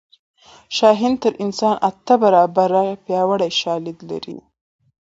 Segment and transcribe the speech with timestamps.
[0.77, 3.49] شاهین تر انسان اته برابره پیاوړی
[3.85, 4.37] لید لري